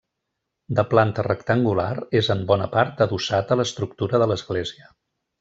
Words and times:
De 0.77 0.85
planta 0.93 1.25
rectangular, 1.27 1.89
és 2.21 2.31
en 2.37 2.41
bona 2.53 2.69
part 2.77 3.05
adossat 3.07 3.53
a 3.57 3.59
l'estructura 3.61 4.23
de 4.25 4.31
l'església. 4.33 4.91